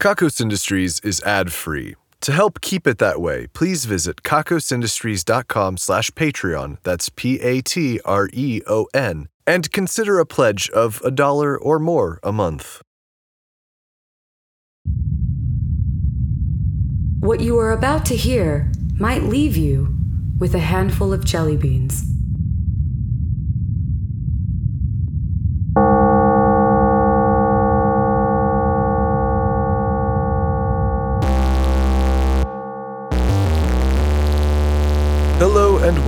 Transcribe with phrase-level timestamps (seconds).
[0.00, 1.94] Kakos Industries is ad-free.
[2.22, 7.68] To help keep it that way, please visit kakosindustries.com slash Patreon, that's P-A-T-R-E-O-N,
[9.46, 12.80] and consider a pledge of a dollar or more a month.
[17.20, 19.94] What you are about to hear might leave you
[20.38, 22.09] with a handful of jelly beans.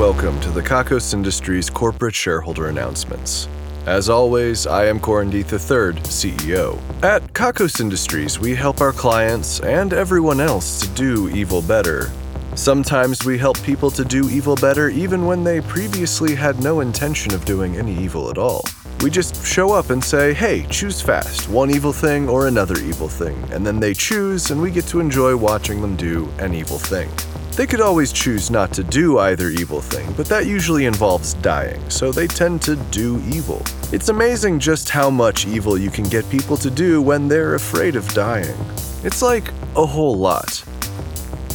[0.03, 3.49] Welcome to the Kakos Industries corporate shareholder announcements.
[3.87, 6.77] As always, I am Corin Deeth III, CEO.
[7.05, 12.11] At Kakos Industries, we help our clients and everyone else to do evil better.
[12.57, 17.33] Sometimes we help people to do evil better even when they previously had no intention
[17.33, 18.65] of doing any evil at all.
[19.05, 23.09] We just show up and say, hey, choose fast, one evil thing or another evil
[23.09, 26.79] thing, and then they choose and we get to enjoy watching them do an evil
[26.81, 27.09] thing.
[27.55, 31.89] They could always choose not to do either evil thing, but that usually involves dying,
[31.91, 33.63] so they tend to do evil.
[33.93, 37.95] It's amazing just how much evil you can get people to do when they're afraid
[37.95, 38.57] of dying.
[39.05, 40.65] It's like a whole lot.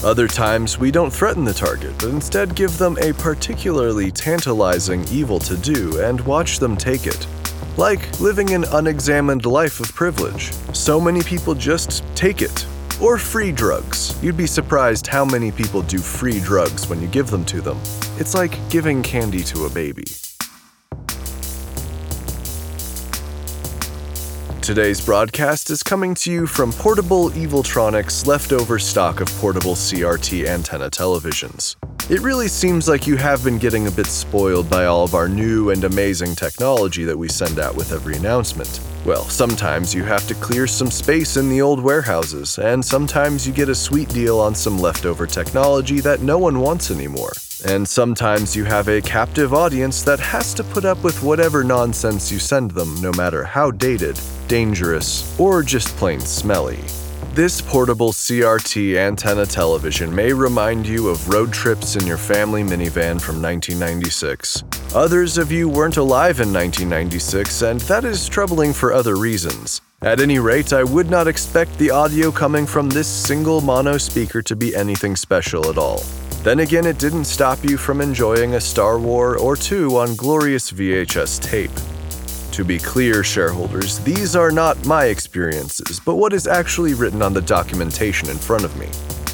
[0.04, 5.40] Other times, we don't threaten the target, but instead give them a particularly tantalizing evil
[5.40, 7.26] to do and watch them take it.
[7.76, 10.52] Like living an unexamined life of privilege.
[10.74, 12.68] So many people just take it,
[13.02, 14.18] or free drugs.
[14.24, 17.78] You'd be surprised how many people do free drugs when you give them to them.
[18.18, 20.06] It's like giving candy to a baby.
[24.68, 30.90] Today's broadcast is coming to you from Portable Eviltronics' leftover stock of portable CRT antenna
[30.90, 31.78] televisions.
[32.12, 35.30] It really seems like you have been getting a bit spoiled by all of our
[35.30, 38.82] new and amazing technology that we send out with every announcement.
[39.06, 43.54] Well, sometimes you have to clear some space in the old warehouses, and sometimes you
[43.54, 47.32] get a sweet deal on some leftover technology that no one wants anymore.
[47.66, 52.32] And sometimes you have a captive audience that has to put up with whatever nonsense
[52.32, 56.80] you send them, no matter how dated, dangerous, or just plain smelly.
[57.34, 63.22] This portable CRT antenna television may remind you of road trips in your family minivan
[63.22, 64.64] from 1996.
[64.96, 69.82] Others of you weren't alive in 1996, and that is troubling for other reasons.
[70.02, 74.42] At any rate, I would not expect the audio coming from this single mono speaker
[74.44, 76.04] to be anything special at all.
[76.48, 80.72] Then again, it didn't stop you from enjoying a Star War or two on glorious
[80.72, 81.70] VHS tape.
[82.54, 87.34] To be clear, shareholders, these are not my experiences, but what is actually written on
[87.34, 88.88] the documentation in front of me.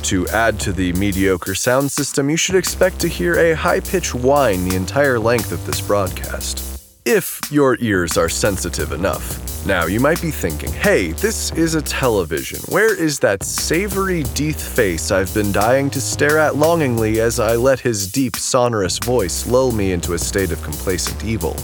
[0.09, 4.15] To add to the mediocre sound system, you should expect to hear a high pitched
[4.15, 6.81] whine the entire length of this broadcast.
[7.05, 9.42] If your ears are sensitive enough.
[9.65, 12.59] Now, you might be thinking, hey, this is a television.
[12.67, 17.55] Where is that savory Deeth face I've been dying to stare at longingly as I
[17.55, 21.55] let his deep, sonorous voice lull me into a state of complacent evil?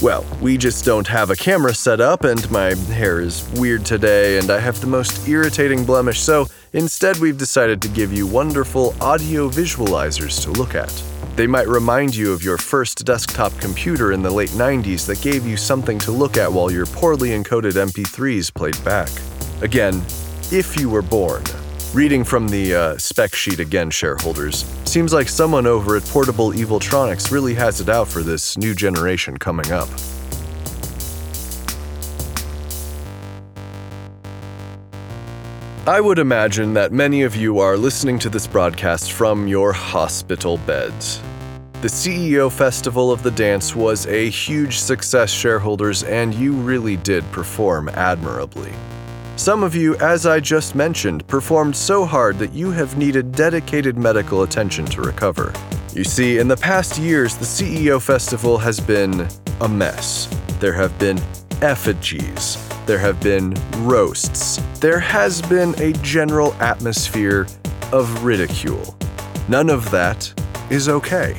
[0.00, 4.38] Well, we just don't have a camera set up, and my hair is weird today,
[4.38, 8.94] and I have the most irritating blemish, so instead we've decided to give you wonderful
[8.98, 11.11] audio visualizers to look at.
[11.34, 15.46] They might remind you of your first desktop computer in the late 90s that gave
[15.46, 19.08] you something to look at while your poorly encoded MP3s played back.
[19.62, 20.02] Again,
[20.50, 21.42] if you were born.
[21.94, 27.30] Reading from the uh, spec sheet again, shareholders, seems like someone over at Portable Eviltronics
[27.30, 29.88] really has it out for this new generation coming up.
[35.84, 40.58] I would imagine that many of you are listening to this broadcast from your hospital
[40.58, 41.20] beds.
[41.80, 47.24] The CEO Festival of the Dance was a huge success, shareholders, and you really did
[47.32, 48.72] perform admirably.
[49.34, 53.98] Some of you, as I just mentioned, performed so hard that you have needed dedicated
[53.98, 55.52] medical attention to recover.
[55.94, 59.26] You see, in the past years, the CEO Festival has been
[59.60, 60.28] a mess.
[60.60, 61.18] There have been
[61.60, 62.56] effigies,
[62.86, 67.46] there have been roasts, there has been a general atmosphere
[67.92, 68.96] of ridicule.
[69.48, 70.32] None of that
[70.70, 71.36] is okay.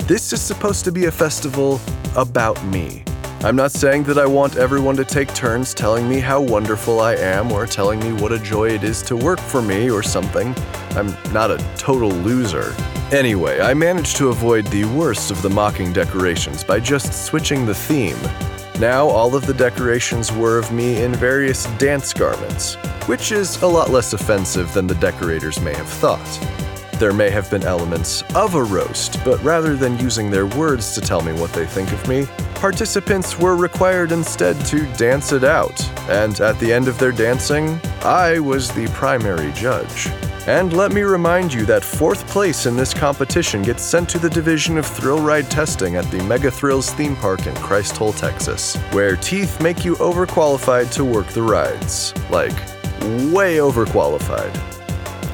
[0.00, 1.80] This is supposed to be a festival
[2.16, 3.04] about me.
[3.44, 7.14] I'm not saying that I want everyone to take turns telling me how wonderful I
[7.16, 10.54] am or telling me what a joy it is to work for me or something.
[10.92, 12.74] I'm not a total loser.
[13.12, 17.74] Anyway, I managed to avoid the worst of the mocking decorations by just switching the
[17.74, 18.16] theme.
[18.80, 22.74] Now, all of the decorations were of me in various dance garments,
[23.06, 26.20] which is a lot less offensive than the decorators may have thought.
[26.98, 31.00] There may have been elements of a roast, but rather than using their words to
[31.00, 32.26] tell me what they think of me,
[32.56, 35.80] participants were required instead to dance it out.
[36.08, 40.08] And at the end of their dancing, I was the primary judge.
[40.46, 44.28] And let me remind you that fourth place in this competition gets sent to the
[44.28, 48.76] Division of Thrill Ride Testing at the Mega Thrills theme park in Christ Hole, Texas,
[48.92, 52.12] where teeth make you overqualified to work the rides.
[52.28, 52.52] Like,
[53.32, 54.52] way overqualified.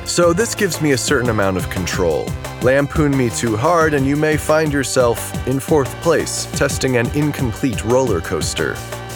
[0.07, 2.29] So, this gives me a certain amount of control.
[2.63, 7.85] Lampoon me too hard, and you may find yourself in fourth place, testing an incomplete
[7.85, 8.75] roller coaster.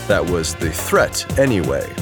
[0.08, 1.94] That was the threat, anyway.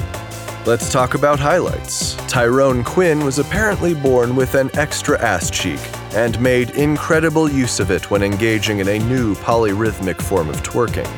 [0.65, 2.15] Let's talk about highlights.
[2.29, 5.81] Tyrone Quinn was apparently born with an extra ass cheek
[6.13, 11.09] and made incredible use of it when engaging in a new polyrhythmic form of twerking.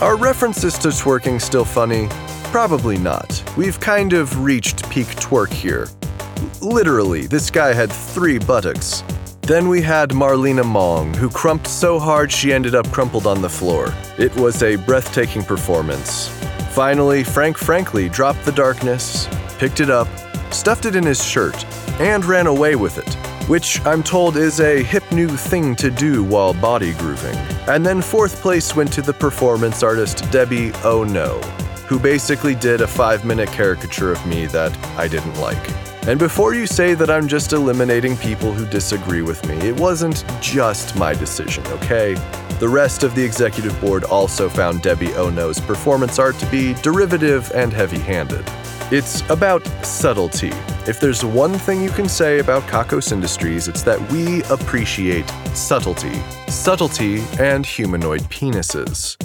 [0.00, 2.08] Are references to twerking still funny?
[2.44, 3.42] Probably not.
[3.54, 5.88] We've kind of reached peak twerk here.
[6.62, 9.04] Literally, this guy had three buttocks.
[9.42, 13.50] Then we had Marlena Mong, who crumped so hard she ended up crumpled on the
[13.50, 13.92] floor.
[14.16, 16.30] It was a breathtaking performance.
[16.76, 19.26] Finally, Frank Frankly dropped the darkness,
[19.56, 20.06] picked it up,
[20.52, 21.64] stuffed it in his shirt,
[21.98, 23.14] and ran away with it,
[23.48, 27.34] which I'm told is a hip new thing to do while body grooving.
[27.66, 31.40] And then fourth place went to the performance artist Debbie Oh No,
[31.88, 35.66] who basically did a five minute caricature of me that I didn't like.
[36.06, 40.26] And before you say that I'm just eliminating people who disagree with me, it wasn't
[40.42, 42.16] just my decision, okay?
[42.58, 47.52] The rest of the executive board also found Debbie Ono's performance art to be derivative
[47.54, 48.44] and heavy handed.
[48.90, 50.52] It's about subtlety.
[50.86, 56.18] If there's one thing you can say about Kakos Industries, it's that we appreciate subtlety.
[56.48, 59.18] Subtlety and humanoid penises.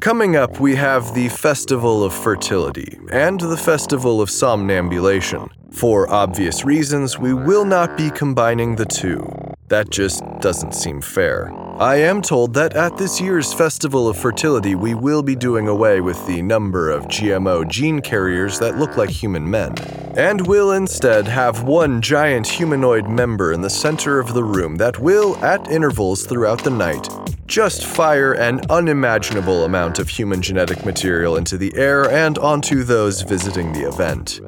[0.00, 5.50] Coming up, we have the Festival of Fertility and the Festival of Somnambulation.
[5.84, 9.22] For obvious reasons, we will not be combining the two.
[9.68, 11.52] That just doesn't seem fair.
[11.78, 16.00] I am told that at this year's Festival of Fertility, we will be doing away
[16.00, 19.74] with the number of GMO gene carriers that look like human men,
[20.16, 24.98] and will instead have one giant humanoid member in the center of the room that
[25.00, 27.10] will, at intervals throughout the night,
[27.46, 33.20] just fire an unimaginable amount of human genetic material into the air and onto those
[33.20, 34.40] visiting the event.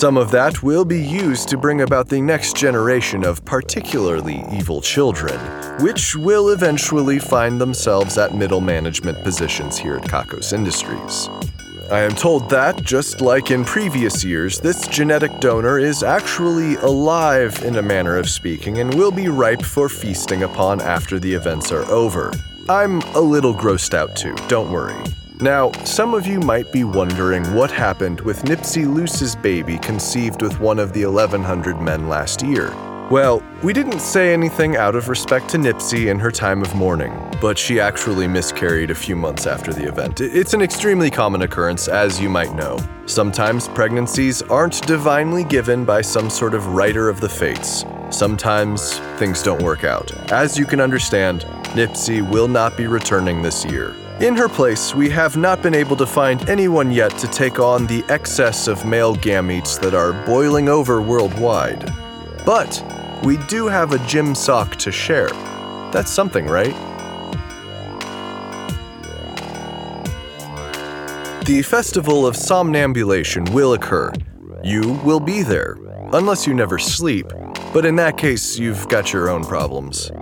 [0.00, 4.80] Some of that will be used to bring about the next generation of particularly evil
[4.80, 5.38] children,
[5.82, 11.28] which will eventually find themselves at middle management positions here at Kakos Industries.
[11.90, 17.62] I am told that, just like in previous years, this genetic donor is actually alive
[17.62, 21.72] in a manner of speaking and will be ripe for feasting upon after the events
[21.72, 22.32] are over.
[22.70, 24.96] I'm a little grossed out too, don't worry.
[25.42, 30.60] Now, some of you might be wondering what happened with Nipsey Loose's baby conceived with
[30.60, 32.74] one of the 1100 men last year.
[33.10, 37.12] Well, we didn't say anything out of respect to Nipsey in her time of mourning,
[37.40, 40.20] but she actually miscarried a few months after the event.
[40.20, 42.78] It's an extremely common occurrence, as you might know.
[43.06, 47.86] Sometimes pregnancies aren't divinely given by some sort of writer of the fates.
[48.10, 50.12] Sometimes things don't work out.
[50.30, 53.94] As you can understand, Nipsey will not be returning this year.
[54.20, 57.86] In her place, we have not been able to find anyone yet to take on
[57.86, 61.90] the excess of male gametes that are boiling over worldwide.
[62.44, 62.84] But
[63.24, 65.30] we do have a gym sock to share.
[65.90, 66.74] That's something, right?
[71.46, 74.12] The Festival of Somnambulation will occur.
[74.62, 75.78] You will be there,
[76.12, 77.32] unless you never sleep,
[77.72, 80.12] but in that case, you've got your own problems.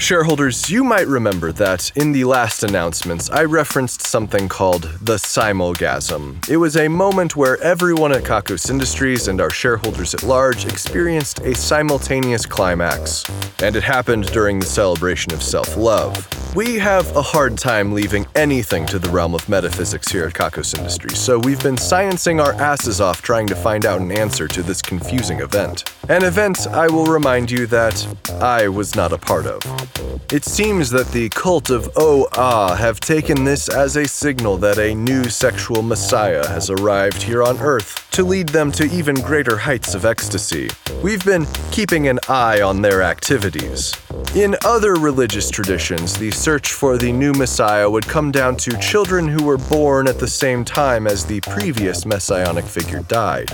[0.00, 6.48] Shareholders, you might remember that in the last announcements, I referenced something called the simulgasm.
[6.48, 11.40] It was a moment where everyone at Kakos Industries and our shareholders at large experienced
[11.40, 13.24] a simultaneous climax,
[13.62, 16.26] and it happened during the celebration of self love.
[16.56, 20.76] We have a hard time leaving anything to the realm of metaphysics here at Kakos
[20.76, 24.62] Industries, so we've been sciencing our asses off trying to find out an answer to
[24.62, 25.92] this confusing event.
[26.08, 28.06] An event I will remind you that
[28.40, 29.60] I was not a part of.
[30.32, 34.94] It seems that the cult of Oh-Ah have taken this as a signal that a
[34.94, 39.94] new sexual messiah has arrived here on Earth to lead them to even greater heights
[39.94, 40.68] of ecstasy.
[41.02, 43.94] We've been keeping an eye on their activities.
[44.34, 49.28] In other religious traditions, the search for the new messiah would come down to children
[49.28, 53.48] who were born at the same time as the previous messianic figure died.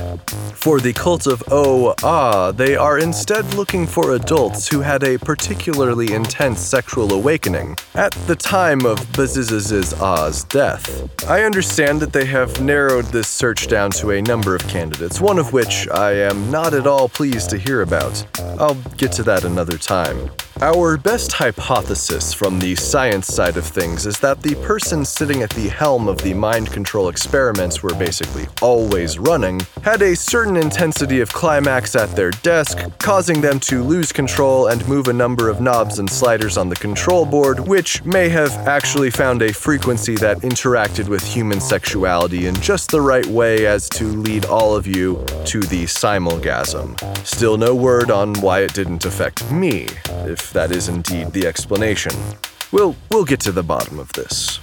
[0.55, 6.15] For the cult of Oh-Ah, they are instead looking for adults who had a particularly
[6.15, 10.89] intense sexual awakening at the time of Bazizaz's Ah's death.
[11.29, 15.39] I understand that they have narrowed this search down to a number of candidates, one
[15.39, 18.27] of which I am not at all pleased to hear about.
[18.59, 20.31] I'll get to that another time.
[20.63, 25.51] Our best hypothesis from the science side of things is that the person sitting at
[25.51, 31.21] the helm of the mind control experiments we're basically always running had a certain intensity
[31.21, 35.61] of climax at their desk, causing them to lose control and move a number of
[35.61, 40.39] knobs and sliders on the control board, which may have actually found a frequency that
[40.39, 45.23] interacted with human sexuality in just the right way as to lead all of you
[45.45, 46.97] to the simulgasm.
[47.27, 49.87] Still no word on why it didn't affect me,
[50.25, 52.13] if that is indeed the explanation.
[52.73, 54.61] We'll, we'll get to the bottom of this.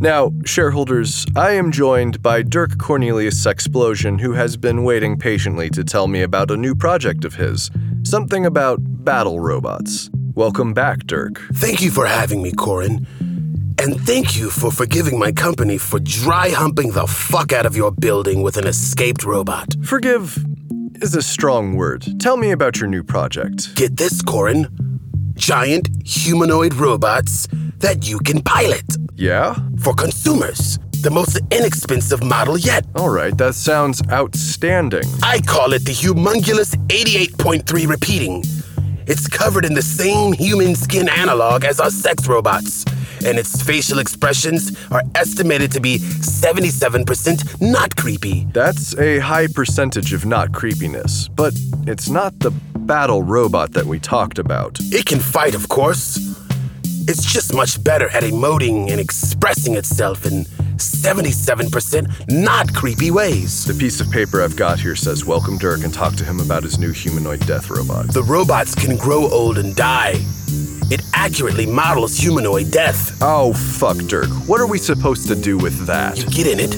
[0.00, 5.82] Now, shareholders, I am joined by Dirk Cornelius Explosion, who has been waiting patiently to
[5.82, 7.70] tell me about a new project of his
[8.02, 10.10] something about battle robots.
[10.34, 11.40] Welcome back, Dirk.
[11.54, 13.06] Thank you for having me, Corin.
[13.78, 17.90] And thank you for forgiving my company for dry humping the fuck out of your
[17.90, 19.74] building with an escaped robot.
[19.82, 20.44] Forgive
[21.02, 22.06] is a strong word.
[22.20, 23.74] Tell me about your new project.
[23.74, 24.68] Get this, Corin.
[25.34, 27.48] Giant humanoid robots
[27.78, 28.84] that you can pilot.
[29.14, 29.56] Yeah?
[29.80, 30.78] For consumers.
[31.02, 32.86] The most inexpensive model yet.
[32.94, 35.04] All right, that sounds outstanding.
[35.22, 38.42] I call it the Humungulus 88.3 repeating.
[39.06, 42.84] It's covered in the same human skin analog as our sex robots,
[43.24, 48.46] and its facial expressions are estimated to be 77% not creepy.
[48.52, 51.54] That's a high percentage of not creepiness, but
[51.86, 54.78] it's not the battle robot that we talked about.
[54.80, 56.18] It can fight, of course.
[57.06, 60.44] It's just much better at emoting and expressing itself in
[60.76, 63.64] 77% not creepy ways.
[63.64, 66.62] The piece of paper I've got here says, Welcome Dirk and talk to him about
[66.62, 68.08] his new humanoid death robot.
[68.08, 70.14] The robots can grow old and die.
[70.94, 73.18] It accurately models humanoid death.
[73.20, 74.28] Oh, fuck, Dirk.
[74.46, 76.16] What are we supposed to do with that?
[76.16, 76.76] You get in it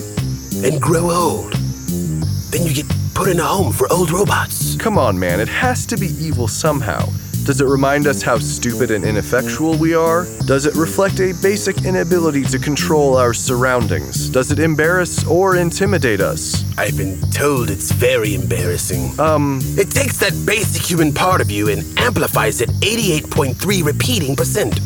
[0.65, 1.53] and grow old.
[1.53, 4.75] Then you get put in a home for old robots.
[4.77, 5.39] Come on, man.
[5.39, 7.11] It has to be evil somehow.
[7.47, 10.27] Does it remind us how stupid and ineffectual we are?
[10.47, 14.29] Does it reflect a basic inability to control our surroundings?
[14.29, 16.65] Does it embarrass or intimidate us?
[16.77, 19.19] I've been told it's very embarrassing.
[19.21, 24.81] Um, It takes that basic human part of you and amplifies it 88.3 repeating percent.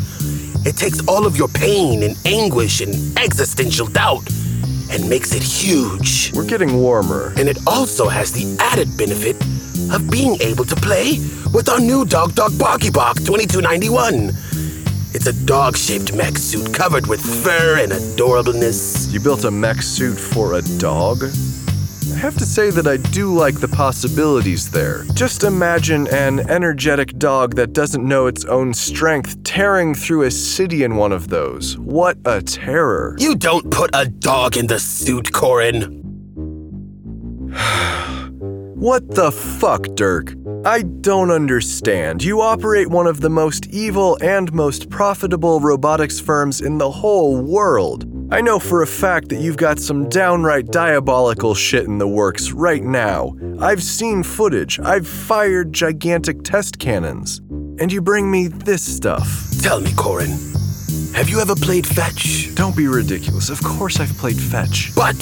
[0.67, 4.29] It takes all of your pain and anguish and existential doubt
[4.91, 6.31] and makes it huge.
[6.35, 7.33] we're getting warmer.
[7.39, 9.37] And it also has the added benefit
[9.93, 11.19] of being able to play
[11.53, 14.31] with our new Dog Dog Barky Bark 2291.
[15.13, 19.13] It's a dog shaped mech suit covered with fur and adorableness.
[19.13, 21.25] You built a mech suit for a dog?
[22.13, 25.05] I have to say that I do like the possibilities there.
[25.15, 30.83] Just imagine an energetic dog that doesn't know its own strength tearing through a city
[30.83, 31.79] in one of those.
[31.79, 33.17] What a terror.
[33.19, 36.01] You don't put a dog in the suit, Corin.
[38.81, 40.33] What the fuck, Dirk?
[40.65, 42.25] I don't understand.
[42.25, 47.43] You operate one of the most evil and most profitable robotics firms in the whole
[47.43, 48.07] world.
[48.33, 52.53] I know for a fact that you've got some downright diabolical shit in the works
[52.53, 53.37] right now.
[53.61, 57.43] I've seen footage, I've fired gigantic test cannons.
[57.81, 59.45] And you bring me this stuff.
[59.61, 60.31] Tell me, Corin,
[61.13, 62.55] have you ever played fetch?
[62.55, 63.51] Don't be ridiculous.
[63.51, 64.95] Of course I've played fetch.
[64.97, 65.19] But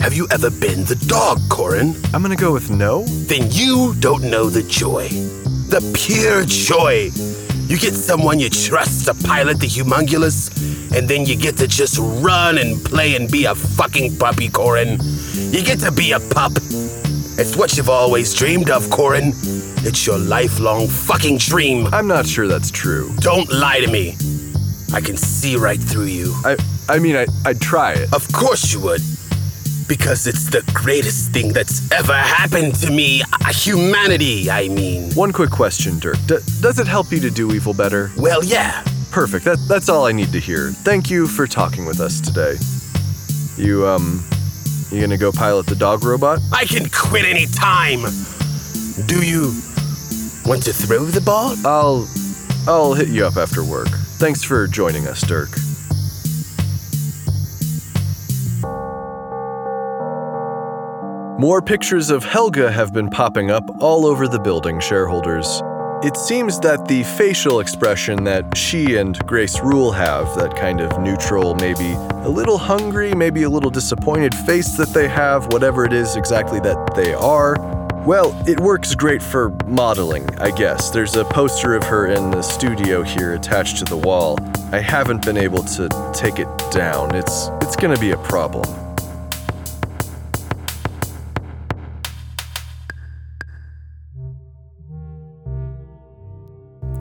[0.00, 1.94] have you ever been the dog, Corin?
[2.14, 3.04] I'm gonna go with no?
[3.04, 5.08] Then you don't know the joy.
[5.68, 7.10] The pure joy.
[7.68, 10.50] You get someone you trust to pilot the humungulus,
[10.96, 14.98] and then you get to just run and play and be a fucking puppy, Corin.
[15.34, 16.52] You get to be a pup.
[16.56, 19.32] It's what you've always dreamed of, Corin.
[19.82, 21.86] It's your lifelong fucking dream.
[21.92, 23.12] I'm not sure that's true.
[23.18, 24.16] Don't lie to me.
[24.92, 26.34] I can see right through you.
[26.44, 26.56] I
[26.88, 28.12] I mean I I'd try it.
[28.12, 29.02] Of course you would.
[29.90, 33.22] Because it's the greatest thing that's ever happened to me.
[33.22, 35.12] Uh, Humanity, I mean.
[35.14, 36.14] One quick question, Dirk.
[36.28, 38.12] D- does it help you to do evil better?
[38.16, 38.84] Well, yeah.
[39.10, 39.44] Perfect.
[39.46, 40.70] That, that's all I need to hear.
[40.70, 42.54] Thank you for talking with us today.
[43.56, 44.22] You, um,
[44.92, 46.38] you gonna go pilot the dog robot?
[46.52, 48.02] I can quit any time.
[49.06, 49.52] Do you
[50.46, 51.56] want to throw the ball?
[51.66, 52.08] I'll,
[52.68, 53.88] I'll hit you up after work.
[53.88, 55.50] Thanks for joining us, Dirk.
[61.40, 65.62] More pictures of Helga have been popping up all over the building, shareholders.
[66.02, 71.00] It seems that the facial expression that she and Grace Rule have, that kind of
[71.00, 75.94] neutral, maybe a little hungry, maybe a little disappointed face that they have, whatever it
[75.94, 77.56] is exactly that they are,
[78.04, 80.90] well, it works great for modeling, I guess.
[80.90, 84.38] There's a poster of her in the studio here attached to the wall.
[84.72, 87.14] I haven't been able to take it down.
[87.14, 88.89] It's it's going to be a problem.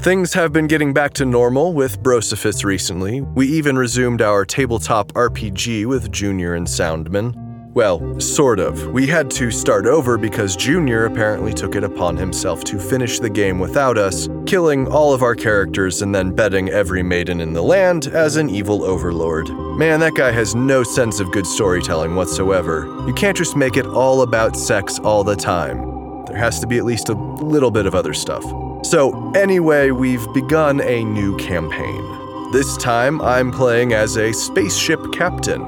[0.01, 3.20] Things have been getting back to normal with Brosophis recently.
[3.20, 7.34] We even resumed our tabletop RPG with Junior and Soundman.
[7.74, 8.88] Well, sort of.
[8.94, 13.29] We had to start over because Junior apparently took it upon himself to finish the
[13.29, 17.62] game without us, killing all of our characters and then betting every maiden in the
[17.62, 19.50] land as an evil overlord.
[19.77, 22.86] Man, that guy has no sense of good storytelling whatsoever.
[23.06, 26.24] You can't just make it all about sex all the time.
[26.27, 28.46] There has to be at least a little bit of other stuff.
[28.84, 32.52] So, anyway, we've begun a new campaign.
[32.52, 35.62] This time, I'm playing as a spaceship captain.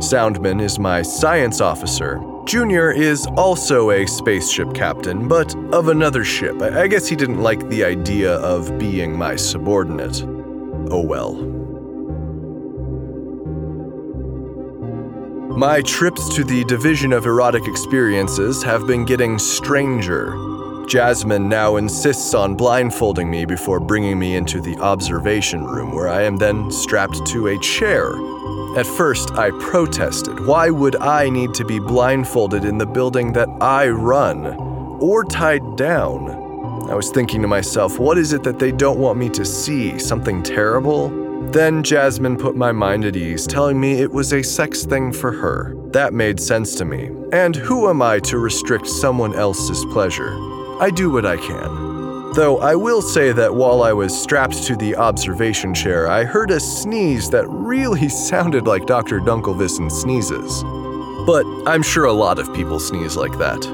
[0.00, 2.20] Soundman is my science officer.
[2.44, 6.60] Junior is also a spaceship captain, but of another ship.
[6.60, 10.22] I guess he didn't like the idea of being my subordinate.
[10.90, 11.34] Oh well.
[15.56, 20.36] My trips to the Division of Erotic Experiences have been getting stranger.
[20.88, 26.22] Jasmine now insists on blindfolding me before bringing me into the observation room, where I
[26.22, 28.12] am then strapped to a chair.
[28.78, 30.46] At first, I protested.
[30.46, 34.46] Why would I need to be blindfolded in the building that I run?
[35.00, 36.30] Or tied down?
[36.88, 39.98] I was thinking to myself, what is it that they don't want me to see?
[39.98, 41.08] Something terrible?
[41.50, 45.32] Then Jasmine put my mind at ease, telling me it was a sex thing for
[45.32, 45.74] her.
[45.92, 47.10] That made sense to me.
[47.32, 50.55] And who am I to restrict someone else's pleasure?
[50.78, 52.32] I do what I can.
[52.34, 56.50] Though I will say that while I was strapped to the observation chair, I heard
[56.50, 59.20] a sneeze that really sounded like Dr.
[59.20, 60.62] Dunkelvissen sneezes.
[61.26, 63.64] But I'm sure a lot of people sneeze like that.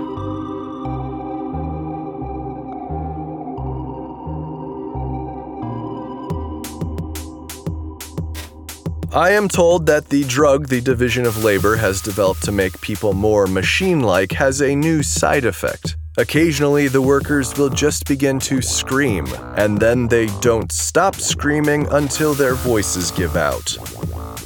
[9.12, 13.12] I am told that the drug the Division of Labor has developed to make people
[13.12, 15.97] more machine like has a new side effect.
[16.19, 19.26] Occasionally, the workers will just begin to scream,
[19.57, 23.78] and then they don't stop screaming until their voices give out.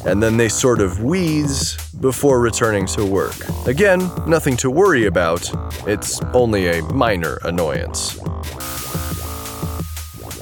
[0.07, 3.35] And then they sort of wheeze before returning to work.
[3.67, 5.51] Again, nothing to worry about,
[5.89, 8.15] it's only a minor annoyance.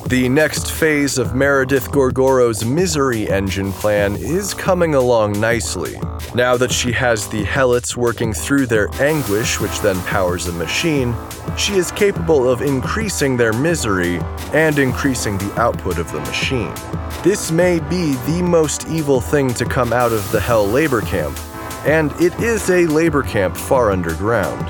[0.09, 5.99] The next phase of Meredith Gorgoro's misery engine plan is coming along nicely.
[6.35, 11.15] Now that she has the helots working through their anguish, which then powers the machine,
[11.57, 14.19] she is capable of increasing their misery
[14.53, 16.75] and increasing the output of the machine.
[17.23, 21.39] This may be the most evil thing to come out of the Hell labor camp,
[21.87, 24.67] and it is a labor camp far underground.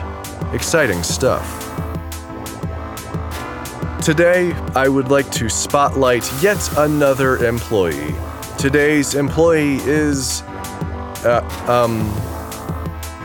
[0.54, 1.62] Exciting stuff.
[4.04, 8.14] Today, I would like to spotlight yet another employee.
[8.58, 10.42] Today's employee is.
[11.24, 12.10] Uh, um.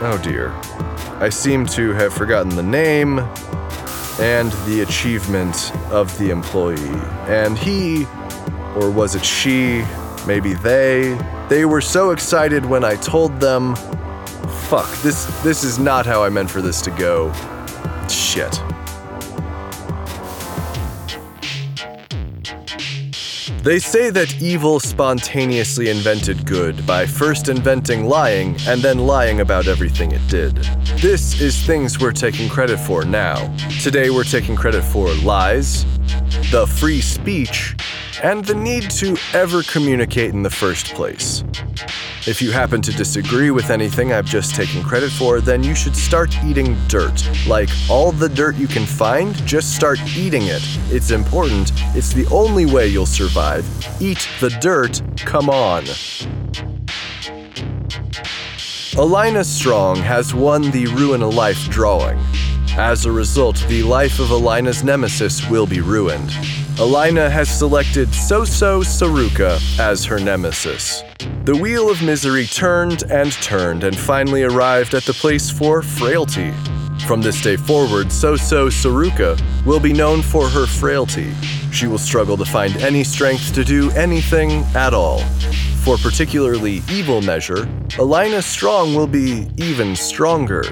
[0.01, 0.51] Oh dear.
[1.21, 3.19] I seem to have forgotten the name
[4.19, 6.77] and the achievement of the employee.
[7.27, 8.05] And he,
[8.75, 9.83] or was it she,
[10.25, 13.75] maybe they, they were so excited when I told them,
[14.69, 17.33] fuck, this, this is not how I meant for this to go.
[18.07, 18.61] Shit.
[23.63, 29.67] They say that evil spontaneously invented good by first inventing lying and then lying about
[29.67, 30.55] everything it did.
[31.01, 33.53] This is things we're taking credit for now.
[33.81, 35.83] Today we're taking credit for lies,
[36.51, 37.75] the free speech,
[38.23, 41.43] and the need to ever communicate in the first place.
[42.27, 45.95] If you happen to disagree with anything I've just taken credit for, then you should
[45.95, 47.27] start eating dirt.
[47.47, 50.61] Like all the dirt you can find, just start eating it.
[50.91, 53.65] It's important, it's the only way you'll survive.
[54.01, 55.85] Eat the dirt, come on.
[58.97, 62.19] Alina Strong has won the Ruin a Life drawing.
[62.71, 66.31] As a result, the life of Alina's nemesis will be ruined.
[66.79, 71.03] Alina has selected Soso Saruka as her nemesis.
[71.43, 76.53] The wheel of misery turned and turned and finally arrived at the place for frailty.
[77.05, 81.33] From this day forward, Soso Saruka will be known for her frailty.
[81.73, 85.19] She will struggle to find any strength to do anything at all.
[85.83, 90.63] For particularly evil measure, Alina Strong will be even stronger,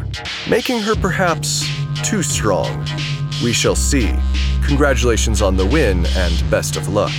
[0.49, 1.67] making her perhaps
[2.01, 2.87] too strong.
[3.43, 4.15] We shall see.
[4.67, 7.11] Congratulations on the win and best of luck.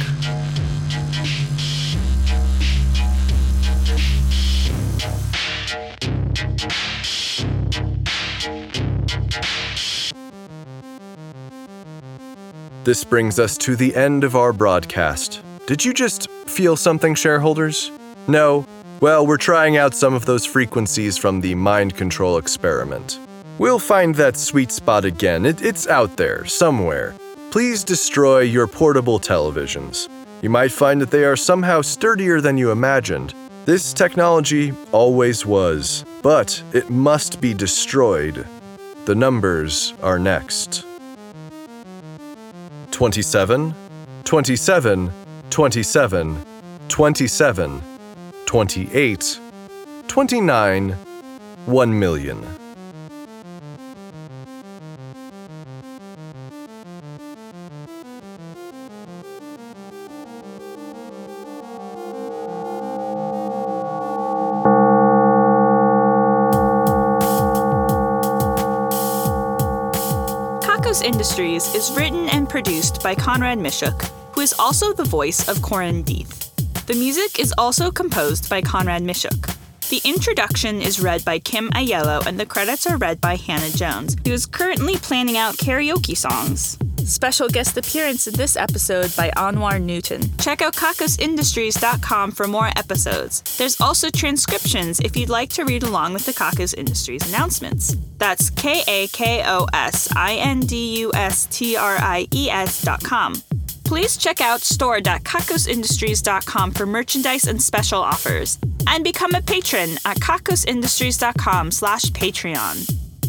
[12.84, 15.42] This brings us to the end of our broadcast.
[15.66, 17.90] Did you just feel something, shareholders?
[18.26, 18.66] No?
[19.00, 23.18] Well, we're trying out some of those frequencies from the mind control experiment.
[23.58, 25.46] We'll find that sweet spot again.
[25.46, 27.14] It, it's out there, somewhere.
[27.50, 30.06] Please destroy your portable televisions.
[30.42, 33.32] You might find that they are somehow sturdier than you imagined.
[33.64, 38.46] This technology always was, but it must be destroyed.
[39.06, 40.84] The numbers are next
[42.90, 43.74] 27,
[44.24, 45.12] 27,
[45.48, 46.44] 27,
[46.88, 47.82] 27,
[48.44, 49.40] 28,
[50.06, 50.90] 29,
[51.64, 52.67] 1 million.
[71.08, 76.04] Industries is written and produced by Conrad Mishuk, who is also the voice of Corin
[76.04, 76.54] Deeth.
[76.84, 79.56] The music is also composed by Conrad Mishuk.
[79.88, 84.16] The introduction is read by Kim Aiello and the credits are read by Hannah Jones,
[84.26, 86.78] who is currently planning out karaoke songs.
[87.08, 90.20] Special guest appearance in this episode by Anwar Newton.
[90.36, 93.40] Check out kakosindustries.com for more episodes.
[93.56, 97.96] There's also transcriptions if you'd like to read along with the Kakos Industries announcements.
[98.18, 102.50] That's K A K O S I N D U S T R I E
[102.50, 103.36] S dot com.
[103.84, 108.58] Please check out store.kakosindustries.com for merchandise and special offers.
[108.86, 112.86] And become a patron at kakosindustries.com slash Patreon.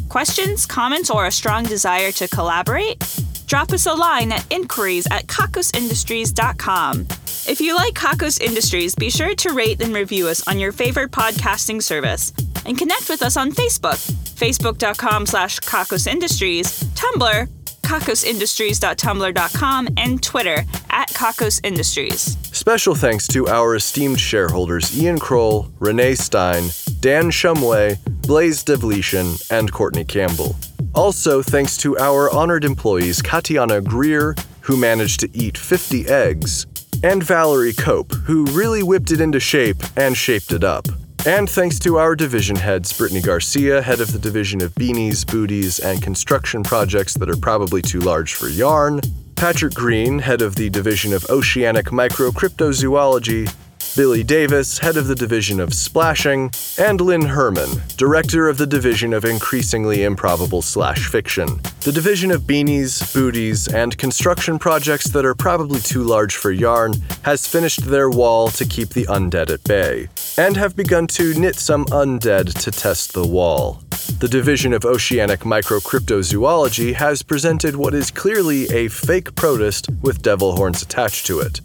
[0.10, 3.02] Questions, comments, or a strong desire to collaborate?
[3.50, 7.08] Drop us a line at inquiries at kakosindustries.com.
[7.48, 11.10] If you like Kakos Industries, be sure to rate and review us on your favorite
[11.10, 12.32] podcasting service.
[12.68, 13.98] And connect with us on Facebook,
[14.36, 17.48] facebook.com slash kakosindustries, Tumblr,
[17.82, 22.38] kakosindustries.tumblr.com, and Twitter at Kakos Industries.
[22.56, 29.72] Special thanks to our esteemed shareholders Ian Kroll, Renee Stein, Dan Shumway, Blaze Devletian, and
[29.72, 30.56] Courtney Campbell.
[31.00, 36.68] Also, thanks to our honored employees Katiana Greer, who managed to eat 50 eggs,
[37.02, 40.90] and Valerie Cope, who really whipped it into shape and shaped it up.
[41.26, 45.80] And thanks to our division heads, Brittany Garcia, head of the division of beanies, booties,
[45.80, 49.00] and construction projects that are probably too large for yarn,
[49.38, 53.50] Patrick Green, head of the division of oceanic microcryptozoology,
[53.96, 59.14] Billy Davis, head of the division of splashing, and Lynn Herman, director of the division
[59.14, 61.60] of increasingly improbable slash fiction.
[61.82, 66.94] The division of beanies, booties, and construction projects that are probably too large for yarn
[67.24, 71.56] has finished their wall to keep the undead at bay, and have begun to knit
[71.56, 73.82] some undead to test the wall.
[74.20, 80.56] The division of oceanic microcryptozoology has presented what is clearly a fake protist with devil
[80.56, 81.62] horns attached to it.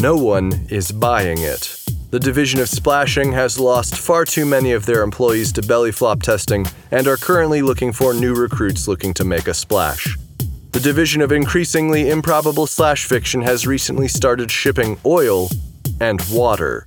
[0.00, 1.76] No one is buying it.
[2.10, 6.22] The division of splashing has lost far too many of their employees to belly flop
[6.22, 10.16] testing and are currently looking for new recruits looking to make a splash.
[10.72, 15.50] The division of increasingly improbable slash fiction has recently started shipping oil
[16.00, 16.86] and water.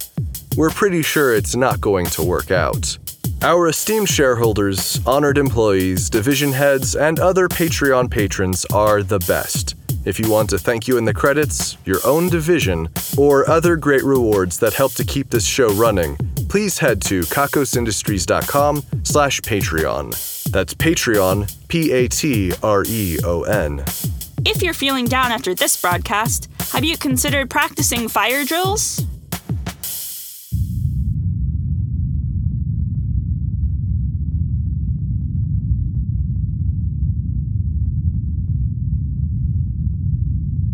[0.57, 2.97] We're pretty sure it's not going to work out.
[3.43, 9.75] Our esteemed shareholders, honored employees, division heads, and other Patreon patrons are the best.
[10.05, 14.03] If you want to thank you in the credits, your own division, or other great
[14.03, 16.15] rewards that help to keep this show running,
[16.47, 20.51] please head to kakosindustries.com slash Patreon.
[20.51, 22.53] That's Patreon, P-A-T-R-E-O-N.
[24.45, 29.03] If you're feeling down after this broadcast, have you considered practicing fire drills?